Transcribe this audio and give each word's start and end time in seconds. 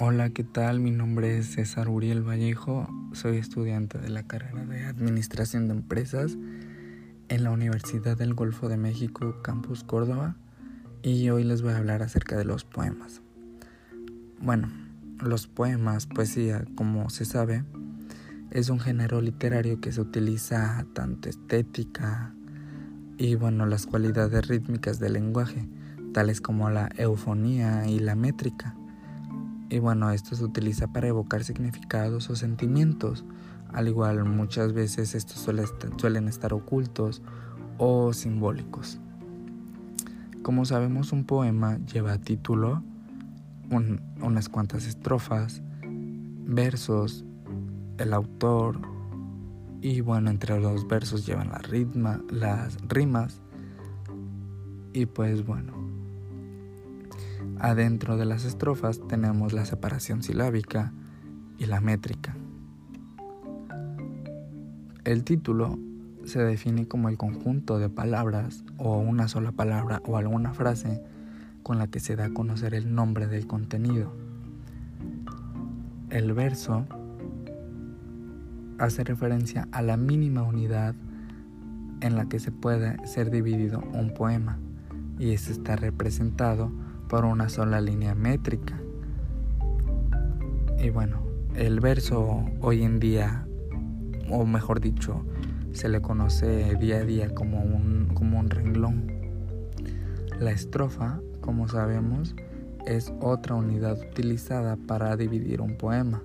Hola, 0.00 0.30
¿qué 0.30 0.42
tal? 0.42 0.80
Mi 0.80 0.90
nombre 0.90 1.38
es 1.38 1.52
César 1.52 1.88
Uriel 1.88 2.28
Vallejo, 2.28 2.88
soy 3.12 3.36
estudiante 3.36 3.96
de 3.96 4.08
la 4.08 4.24
carrera 4.24 4.66
de 4.66 4.86
Administración 4.86 5.68
de 5.68 5.74
Empresas 5.74 6.36
en 7.28 7.44
la 7.44 7.52
Universidad 7.52 8.16
del 8.16 8.34
Golfo 8.34 8.68
de 8.68 8.76
México, 8.76 9.40
Campus 9.42 9.84
Córdoba, 9.84 10.34
y 11.04 11.30
hoy 11.30 11.44
les 11.44 11.62
voy 11.62 11.74
a 11.74 11.76
hablar 11.76 12.02
acerca 12.02 12.36
de 12.36 12.44
los 12.44 12.64
poemas. 12.64 13.22
Bueno, 14.40 14.68
los 15.20 15.46
poemas, 15.46 16.06
poesía, 16.08 16.64
como 16.74 17.08
se 17.08 17.24
sabe, 17.24 17.62
es 18.50 18.70
un 18.70 18.80
género 18.80 19.20
literario 19.20 19.80
que 19.80 19.92
se 19.92 20.00
utiliza 20.00 20.84
tanto 20.92 21.28
estética 21.28 22.34
y 23.16 23.36
bueno, 23.36 23.64
las 23.64 23.86
cualidades 23.86 24.48
rítmicas 24.48 24.98
del 24.98 25.12
lenguaje, 25.12 25.68
tales 26.12 26.40
como 26.40 26.68
la 26.68 26.90
eufonía 26.96 27.86
y 27.86 28.00
la 28.00 28.16
métrica 28.16 28.74
y 29.70 29.78
bueno, 29.78 30.10
esto 30.10 30.36
se 30.36 30.44
utiliza 30.44 30.88
para 30.88 31.08
evocar 31.08 31.44
significados 31.44 32.30
o 32.30 32.36
sentimientos. 32.36 33.24
Al 33.72 33.88
igual 33.88 34.24
muchas 34.24 34.72
veces 34.72 35.14
estos 35.14 35.38
suelen 35.96 36.28
estar 36.28 36.52
ocultos 36.52 37.22
o 37.78 38.12
simbólicos. 38.12 39.00
Como 40.42 40.64
sabemos, 40.64 41.12
un 41.12 41.24
poema 41.24 41.78
lleva 41.78 42.18
título, 42.18 42.82
unas 43.70 44.48
cuantas 44.48 44.86
estrofas, 44.86 45.62
versos, 46.46 47.24
el 47.98 48.12
autor 48.12 48.80
y 49.80 50.00
bueno, 50.00 50.30
entre 50.30 50.60
los 50.60 50.86
versos 50.86 51.26
llevan 51.26 51.50
la 51.50 51.58
ritma, 51.58 52.20
las 52.30 52.76
rimas 52.88 53.40
y 54.92 55.06
pues 55.06 55.44
bueno, 55.44 55.72
Adentro 57.58 58.16
de 58.16 58.24
las 58.24 58.44
estrofas 58.44 59.00
tenemos 59.08 59.52
la 59.52 59.64
separación 59.64 60.22
silábica 60.22 60.92
y 61.58 61.66
la 61.66 61.80
métrica. 61.80 62.36
El 65.04 65.24
título 65.24 65.78
se 66.24 66.42
define 66.42 66.88
como 66.88 67.08
el 67.08 67.16
conjunto 67.16 67.78
de 67.78 67.88
palabras 67.88 68.64
o 68.78 68.98
una 68.98 69.28
sola 69.28 69.52
palabra 69.52 70.00
o 70.06 70.16
alguna 70.16 70.52
frase 70.52 71.02
con 71.62 71.78
la 71.78 71.86
que 71.86 72.00
se 72.00 72.16
da 72.16 72.26
a 72.26 72.34
conocer 72.34 72.74
el 72.74 72.94
nombre 72.94 73.26
del 73.26 73.46
contenido. 73.46 74.12
El 76.10 76.32
verso 76.32 76.86
hace 78.78 79.04
referencia 79.04 79.68
a 79.72 79.82
la 79.82 79.96
mínima 79.96 80.42
unidad 80.42 80.94
en 82.00 82.16
la 82.16 82.28
que 82.28 82.40
se 82.40 82.52
puede 82.52 83.06
ser 83.06 83.30
dividido 83.30 83.82
un 83.92 84.12
poema 84.12 84.58
y 85.18 85.30
este 85.30 85.52
está 85.52 85.76
representado 85.76 86.70
por 87.14 87.26
una 87.26 87.48
sola 87.48 87.80
línea 87.80 88.16
métrica. 88.16 88.76
Y 90.82 90.90
bueno, 90.90 91.22
el 91.54 91.78
verso 91.78 92.44
hoy 92.60 92.82
en 92.82 92.98
día, 92.98 93.46
o 94.28 94.44
mejor 94.44 94.80
dicho, 94.80 95.24
se 95.70 95.88
le 95.88 96.02
conoce 96.02 96.74
día 96.74 96.96
a 96.96 97.04
día 97.04 97.32
como 97.32 97.62
un, 97.62 98.10
como 98.14 98.40
un 98.40 98.50
renglón. 98.50 99.12
La 100.40 100.50
estrofa, 100.50 101.20
como 101.40 101.68
sabemos, 101.68 102.34
es 102.84 103.12
otra 103.20 103.54
unidad 103.54 103.96
utilizada 104.10 104.76
para 104.76 105.16
dividir 105.16 105.60
un 105.60 105.76
poema, 105.76 106.24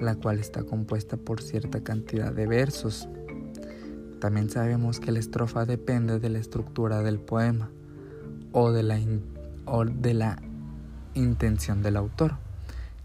la 0.00 0.16
cual 0.16 0.38
está 0.38 0.64
compuesta 0.64 1.16
por 1.16 1.40
cierta 1.40 1.82
cantidad 1.82 2.30
de 2.30 2.46
versos. 2.46 3.08
También 4.20 4.50
sabemos 4.50 5.00
que 5.00 5.12
la 5.12 5.18
estrofa 5.18 5.64
depende 5.64 6.20
de 6.20 6.28
la 6.28 6.40
estructura 6.40 7.02
del 7.02 7.20
poema 7.20 7.70
o 8.52 8.70
de 8.70 8.82
la 8.82 8.98
o 9.70 9.84
de 9.84 10.14
la 10.14 10.36
intención 11.14 11.82
del 11.82 11.96
autor 11.96 12.34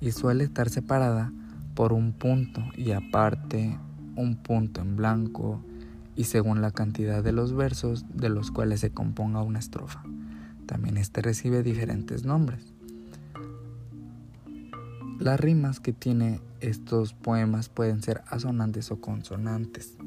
y 0.01 0.11
suele 0.11 0.43
estar 0.43 0.69
separada 0.69 1.31
por 1.75 1.93
un 1.93 2.11
punto 2.11 2.61
y 2.75 2.91
aparte 2.91 3.77
un 4.15 4.35
punto 4.35 4.81
en 4.81 4.95
blanco 4.95 5.61
y 6.15 6.23
según 6.23 6.61
la 6.61 6.71
cantidad 6.71 7.23
de 7.23 7.33
los 7.33 7.53
versos 7.53 8.05
de 8.13 8.29
los 8.29 8.51
cuales 8.51 8.79
se 8.79 8.91
componga 8.91 9.43
una 9.43 9.59
estrofa. 9.59 10.03
También 10.65 10.97
este 10.97 11.21
recibe 11.21 11.61
diferentes 11.61 12.25
nombres. 12.25 12.73
Las 15.19 15.39
rimas 15.39 15.79
que 15.79 15.93
tiene 15.93 16.41
estos 16.61 17.13
poemas 17.13 17.69
pueden 17.69 18.01
ser 18.01 18.23
asonantes 18.27 18.91
o 18.91 18.99
consonantes. 18.99 19.97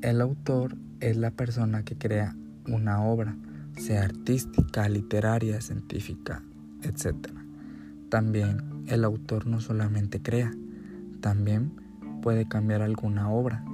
El 0.00 0.20
autor 0.20 0.76
es 1.00 1.16
la 1.16 1.30
persona 1.30 1.82
que 1.82 1.96
crea 1.96 2.36
una 2.66 3.02
obra 3.02 3.36
sea 3.76 4.04
artística, 4.04 4.88
literaria, 4.88 5.60
científica, 5.60 6.42
etc. 6.82 7.16
También 8.08 8.84
el 8.86 9.04
autor 9.04 9.46
no 9.46 9.60
solamente 9.60 10.20
crea, 10.20 10.52
también 11.20 11.72
puede 12.22 12.48
cambiar 12.48 12.82
alguna 12.82 13.30
obra. 13.30 13.64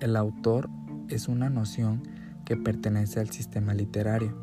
El 0.00 0.16
autor 0.16 0.68
es 1.08 1.28
una 1.28 1.50
noción 1.50 2.02
que 2.44 2.56
pertenece 2.56 3.20
al 3.20 3.30
sistema 3.30 3.74
literario, 3.74 4.36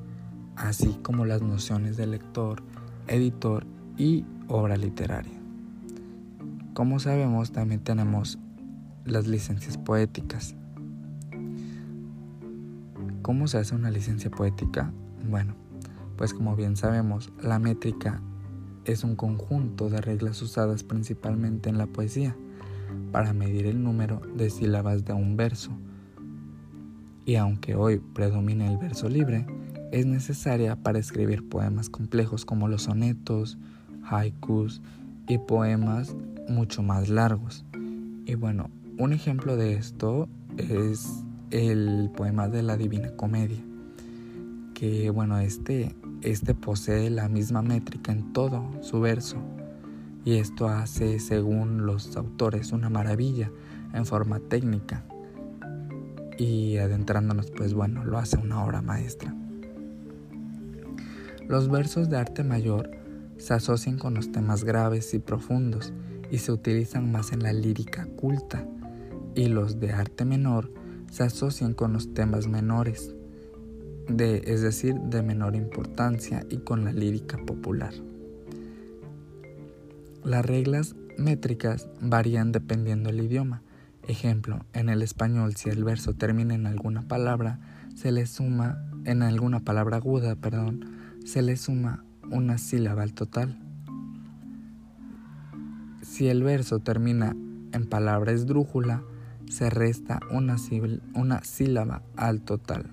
así 0.55 0.99
como 1.01 1.25
las 1.25 1.41
nociones 1.41 1.97
de 1.97 2.07
lector, 2.07 2.63
editor 3.07 3.65
y 3.97 4.25
obra 4.47 4.77
literaria. 4.77 5.39
Como 6.73 6.99
sabemos, 6.99 7.51
también 7.51 7.81
tenemos 7.81 8.39
las 9.05 9.27
licencias 9.27 9.77
poéticas, 9.77 10.55
¿Cómo 13.23 13.47
se 13.47 13.57
hace 13.57 13.73
una 13.73 13.89
licencia 13.89 14.29
poética? 14.29 14.91
Bueno, 15.29 15.55
pues 16.17 16.33
como 16.33 16.57
bien 16.57 16.75
sabemos, 16.75 17.31
la 17.41 17.57
métrica 17.57 18.21
es 18.83 19.05
un 19.05 19.15
conjunto 19.15 19.89
de 19.89 20.01
reglas 20.01 20.41
usadas 20.41 20.83
principalmente 20.83 21.69
en 21.69 21.77
la 21.77 21.87
poesía 21.87 22.35
para 23.13 23.31
medir 23.31 23.65
el 23.65 23.81
número 23.81 24.21
de 24.35 24.49
sílabas 24.49 25.05
de 25.05 25.13
un 25.13 25.37
verso. 25.37 25.71
Y 27.25 27.35
aunque 27.35 27.75
hoy 27.75 28.01
predomina 28.13 28.69
el 28.69 28.77
verso 28.77 29.07
libre, 29.07 29.47
es 29.93 30.05
necesaria 30.05 30.75
para 30.75 30.99
escribir 30.99 31.47
poemas 31.47 31.89
complejos 31.89 32.43
como 32.43 32.67
los 32.67 32.83
sonetos, 32.83 33.57
haikus 34.03 34.81
y 35.29 35.37
poemas 35.37 36.13
mucho 36.49 36.83
más 36.83 37.07
largos. 37.07 37.63
Y 38.25 38.35
bueno, 38.35 38.69
un 38.97 39.13
ejemplo 39.13 39.55
de 39.55 39.75
esto 39.75 40.27
es 40.57 41.23
el 41.53 42.09
poema 42.15 42.49
de 42.49 42.63
la 42.63 42.77
Divina 42.77 43.11
Comedia, 43.11 43.63
que 44.73 45.11
bueno, 45.11 45.37
este, 45.37 45.95
este 46.23 46.55
posee 46.55 47.11
la 47.11 47.29
misma 47.29 47.61
métrica 47.61 48.11
en 48.11 48.33
todo 48.33 48.67
su 48.81 48.99
verso 48.99 49.37
y 50.25 50.37
esto 50.37 50.67
hace, 50.67 51.19
según 51.19 51.85
los 51.85 52.17
autores, 52.17 52.71
una 52.71 52.89
maravilla 52.89 53.51
en 53.93 54.07
forma 54.07 54.39
técnica 54.39 55.05
y 56.39 56.77
adentrándonos, 56.77 57.51
pues 57.51 57.75
bueno, 57.75 58.03
lo 58.03 58.17
hace 58.17 58.37
una 58.37 58.63
obra 58.65 58.81
maestra. 58.81 59.35
Los 61.47 61.69
versos 61.69 62.09
de 62.09 62.17
arte 62.17 62.43
mayor 62.43 62.89
se 63.37 63.53
asocian 63.53 63.99
con 63.99 64.15
los 64.15 64.31
temas 64.31 64.63
graves 64.63 65.13
y 65.13 65.19
profundos 65.19 65.93
y 66.31 66.39
se 66.39 66.51
utilizan 66.51 67.11
más 67.11 67.31
en 67.31 67.43
la 67.43 67.53
lírica 67.53 68.07
culta 68.15 68.65
y 69.35 69.49
los 69.49 69.79
de 69.79 69.91
arte 69.91 70.25
menor 70.25 70.71
se 71.13 71.21
asocian 71.21 71.75
con 71.75 71.93
los 71.93 72.15
temas 72.15 72.47
menores, 72.47 73.13
de, 74.07 74.41
es 74.47 74.63
decir, 74.63 74.95
de 74.95 75.21
menor 75.21 75.55
importancia 75.55 76.43
y 76.49 76.57
con 76.57 76.85
la 76.85 76.91
lírica 76.91 77.37
popular. 77.37 77.93
Las 80.23 80.43
reglas 80.43 80.95
métricas 81.19 81.87
varían 82.01 82.51
dependiendo 82.51 83.11
del 83.11 83.21
idioma. 83.21 83.61
Ejemplo, 84.07 84.65
en 84.73 84.89
el 84.89 85.03
español 85.03 85.55
si 85.55 85.69
el 85.69 85.83
verso 85.83 86.15
termina 86.15 86.55
en 86.55 86.65
alguna 86.65 87.07
palabra, 87.07 87.59
se 87.93 88.11
le 88.11 88.25
suma 88.25 88.83
en 89.05 89.21
alguna 89.21 89.59
palabra 89.59 89.97
aguda, 89.97 90.35
perdón, 90.35 90.97
se 91.25 91.43
le 91.43 91.57
suma 91.57 92.03
una 92.31 92.57
sílaba 92.57 93.03
al 93.03 93.13
total. 93.13 93.59
Si 96.01 96.27
el 96.27 96.41
verso 96.41 96.79
termina 96.79 97.35
en 97.71 97.85
palabra 97.85 98.31
esdrújula, 98.31 99.03
se 99.53 99.69
resta 99.69 100.19
una, 100.31 100.55
una 101.13 101.43
sílaba 101.43 102.01
al 102.15 102.41
total. 102.41 102.89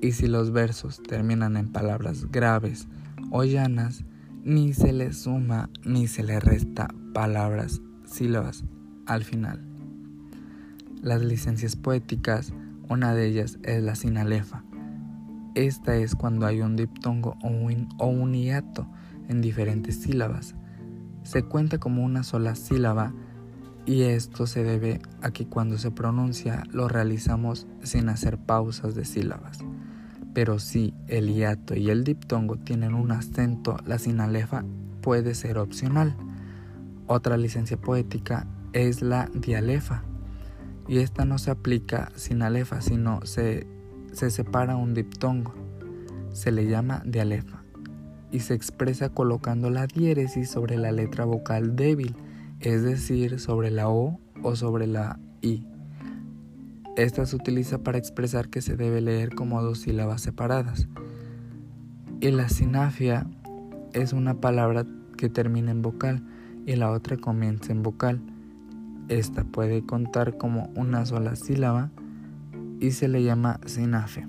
Y 0.00 0.12
si 0.12 0.26
los 0.26 0.52
versos 0.52 1.02
terminan 1.02 1.58
en 1.58 1.70
palabras 1.70 2.30
graves 2.30 2.88
o 3.30 3.44
llanas, 3.44 4.04
ni 4.42 4.72
se 4.72 4.94
le 4.94 5.12
suma 5.12 5.68
ni 5.84 6.06
se 6.06 6.22
le 6.22 6.40
resta 6.40 6.88
palabras, 7.12 7.82
sílabas 8.06 8.64
al 9.04 9.22
final. 9.22 9.62
Las 11.02 11.22
licencias 11.22 11.76
poéticas, 11.76 12.54
una 12.88 13.14
de 13.14 13.26
ellas 13.26 13.58
es 13.62 13.82
la 13.82 13.96
sinalefa. 13.96 14.64
Esta 15.54 15.94
es 15.94 16.14
cuando 16.14 16.46
hay 16.46 16.62
un 16.62 16.74
diptongo 16.74 17.36
o 17.42 17.48
un, 17.48 17.90
o 17.98 18.06
un 18.06 18.32
hiato 18.32 18.88
en 19.28 19.42
diferentes 19.42 19.96
sílabas. 20.00 20.54
Se 21.22 21.42
cuenta 21.42 21.76
como 21.76 22.02
una 22.02 22.22
sola 22.22 22.54
sílaba 22.54 23.12
y 23.90 24.04
esto 24.04 24.46
se 24.46 24.62
debe 24.62 25.00
a 25.20 25.32
que 25.32 25.48
cuando 25.48 25.76
se 25.76 25.90
pronuncia 25.90 26.62
lo 26.70 26.86
realizamos 26.86 27.66
sin 27.82 28.08
hacer 28.08 28.38
pausas 28.38 28.94
de 28.94 29.04
sílabas. 29.04 29.58
Pero 30.32 30.60
si 30.60 30.94
el 31.08 31.34
hiato 31.34 31.74
y 31.74 31.90
el 31.90 32.04
diptongo 32.04 32.56
tienen 32.56 32.94
un 32.94 33.10
acento, 33.10 33.78
la 33.84 33.98
sinalefa 33.98 34.64
puede 35.00 35.34
ser 35.34 35.58
opcional. 35.58 36.14
Otra 37.08 37.36
licencia 37.36 37.76
poética 37.78 38.46
es 38.72 39.02
la 39.02 39.28
dialefa 39.34 40.04
y 40.86 40.98
esta 40.98 41.24
no 41.24 41.38
se 41.38 41.50
aplica 41.50 42.12
sin 42.14 42.42
alefa, 42.42 42.82
sino 42.82 43.26
se, 43.26 43.66
se 44.12 44.30
separa 44.30 44.76
un 44.76 44.94
diptongo. 44.94 45.52
Se 46.32 46.52
le 46.52 46.68
llama 46.68 47.02
dialefa 47.04 47.64
y 48.30 48.38
se 48.38 48.54
expresa 48.54 49.08
colocando 49.08 49.68
la 49.68 49.88
diéresis 49.88 50.48
sobre 50.48 50.76
la 50.76 50.92
letra 50.92 51.24
vocal 51.24 51.74
débil, 51.74 52.14
es 52.60 52.82
decir, 52.82 53.40
sobre 53.40 53.70
la 53.70 53.88
O 53.88 54.18
o 54.42 54.56
sobre 54.56 54.86
la 54.86 55.18
I. 55.40 55.64
Esta 56.96 57.24
se 57.24 57.36
utiliza 57.36 57.82
para 57.82 57.98
expresar 57.98 58.48
que 58.48 58.60
se 58.60 58.76
debe 58.76 59.00
leer 59.00 59.34
como 59.34 59.62
dos 59.62 59.80
sílabas 59.80 60.20
separadas. 60.20 60.88
Y 62.20 62.30
la 62.30 62.48
sinafia 62.48 63.26
es 63.94 64.12
una 64.12 64.40
palabra 64.40 64.84
que 65.16 65.28
termina 65.28 65.70
en 65.70 65.82
vocal 65.82 66.22
y 66.66 66.76
la 66.76 66.90
otra 66.90 67.16
comienza 67.16 67.72
en 67.72 67.82
vocal. 67.82 68.20
Esta 69.08 69.44
puede 69.44 69.84
contar 69.84 70.36
como 70.36 70.70
una 70.76 71.06
sola 71.06 71.36
sílaba 71.36 71.90
y 72.80 72.90
se 72.90 73.08
le 73.08 73.22
llama 73.22 73.60
sinafia. 73.66 74.28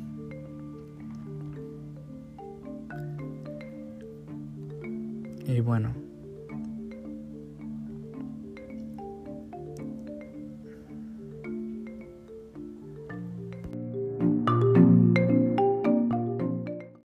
Y 5.46 5.60
bueno, 5.60 5.94